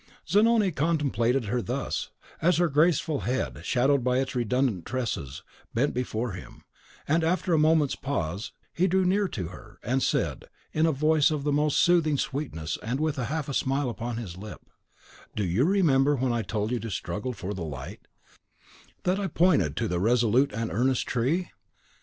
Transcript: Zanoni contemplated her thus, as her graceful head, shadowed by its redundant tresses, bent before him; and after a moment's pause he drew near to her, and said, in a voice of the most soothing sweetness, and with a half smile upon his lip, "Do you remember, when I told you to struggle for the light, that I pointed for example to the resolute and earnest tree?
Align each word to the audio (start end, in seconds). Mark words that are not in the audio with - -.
Zanoni 0.27 0.71
contemplated 0.71 1.45
her 1.45 1.61
thus, 1.61 2.09
as 2.41 2.57
her 2.57 2.69
graceful 2.69 3.19
head, 3.19 3.63
shadowed 3.63 4.03
by 4.03 4.17
its 4.17 4.33
redundant 4.33 4.83
tresses, 4.83 5.43
bent 5.75 5.93
before 5.93 6.31
him; 6.31 6.63
and 7.07 7.23
after 7.23 7.53
a 7.53 7.59
moment's 7.59 7.93
pause 7.95 8.51
he 8.73 8.87
drew 8.87 9.05
near 9.05 9.27
to 9.27 9.49
her, 9.49 9.77
and 9.83 10.01
said, 10.01 10.45
in 10.73 10.87
a 10.87 10.91
voice 10.91 11.29
of 11.29 11.43
the 11.43 11.51
most 11.51 11.79
soothing 11.79 12.17
sweetness, 12.17 12.79
and 12.81 12.99
with 12.99 13.19
a 13.19 13.25
half 13.25 13.53
smile 13.53 13.91
upon 13.91 14.17
his 14.17 14.37
lip, 14.37 14.61
"Do 15.35 15.45
you 15.45 15.65
remember, 15.65 16.15
when 16.15 16.33
I 16.33 16.41
told 16.41 16.71
you 16.71 16.79
to 16.79 16.89
struggle 16.89 17.33
for 17.33 17.53
the 17.53 17.61
light, 17.63 18.07
that 19.03 19.19
I 19.19 19.27
pointed 19.27 19.77
for 19.77 19.83
example 19.85 19.85
to 19.85 19.87
the 19.87 19.99
resolute 19.99 20.51
and 20.51 20.71
earnest 20.71 21.05
tree? 21.05 21.51